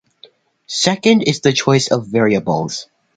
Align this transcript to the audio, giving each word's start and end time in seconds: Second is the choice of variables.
Second 0.65 1.21
is 1.21 1.41
the 1.41 1.53
choice 1.53 1.91
of 1.91 2.07
variables. 2.07 2.87